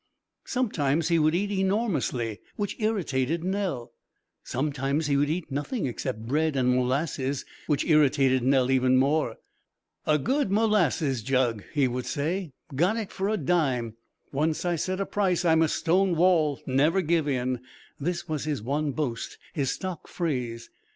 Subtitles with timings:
[0.45, 3.91] Sometimes he would eat enormously, which irritated Nell;
[4.43, 9.35] sometimes he would eat nothing except bread and molasses, which irritated Nell even more.
[10.07, 13.95] "A good molasses jug," he would say; "got it for a dime.
[14.31, 17.59] Once I set a price I'm a stone wall; never give in."
[17.99, 20.71] This was his one boast, his stock phrase.